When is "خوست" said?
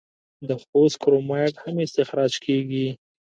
0.63-0.97